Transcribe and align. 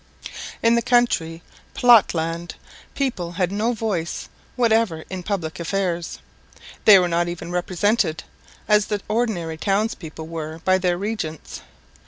In 0.63 0.73
the 0.73 0.81
country 0.81 1.43
platteland 1.75 2.55
people 2.95 3.33
had 3.33 3.51
no 3.51 3.71
voice 3.73 4.29
whatever 4.55 5.03
in 5.11 5.21
public 5.21 5.59
affairs; 5.59 6.17
they 6.85 6.97
were 6.97 7.07
not 7.07 7.27
even 7.27 7.51
represented, 7.51 8.23
as 8.67 8.87
the 8.87 9.03
ordinary 9.07 9.57
townspeople 9.57 10.25
were 10.25 10.59
by 10.65 10.79
their 10.79 10.97
regents. 10.97 11.61